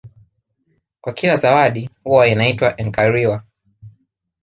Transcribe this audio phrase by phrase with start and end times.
[1.01, 3.43] Kwa kila zawadi huwa inaitwa enkariwa